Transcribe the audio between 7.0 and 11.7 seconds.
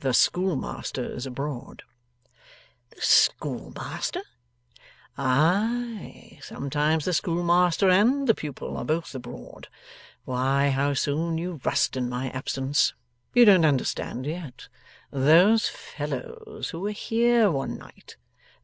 the schoolmaster and the pupil are both abroad. Why, how soon you